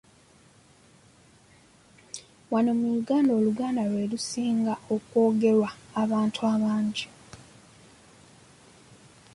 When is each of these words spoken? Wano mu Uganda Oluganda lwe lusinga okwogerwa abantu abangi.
Wano 2.51 2.71
mu 2.79 2.87
Uganda 2.99 3.31
Oluganda 3.39 3.81
lwe 3.89 4.03
lusinga 4.11 4.73
okwogerwa 4.95 5.69
abantu 6.03 6.39
abangi. 6.53 7.07